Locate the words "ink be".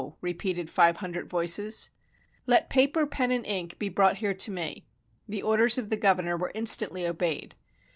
3.45-3.87